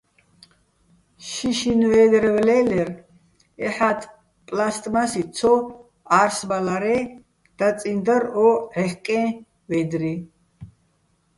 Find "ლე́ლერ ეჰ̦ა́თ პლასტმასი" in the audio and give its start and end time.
2.47-5.23